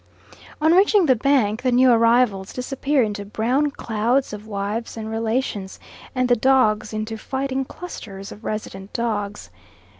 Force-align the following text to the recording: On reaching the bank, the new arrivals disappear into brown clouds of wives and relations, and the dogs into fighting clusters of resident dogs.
On 0.59 0.71
reaching 0.73 1.05
the 1.05 1.15
bank, 1.15 1.61
the 1.61 1.71
new 1.71 1.91
arrivals 1.91 2.53
disappear 2.53 3.03
into 3.03 3.23
brown 3.23 3.69
clouds 3.69 4.33
of 4.33 4.47
wives 4.47 4.97
and 4.97 5.11
relations, 5.11 5.79
and 6.15 6.27
the 6.27 6.35
dogs 6.35 6.91
into 6.91 7.17
fighting 7.19 7.65
clusters 7.65 8.31
of 8.31 8.43
resident 8.43 8.93
dogs. 8.93 9.51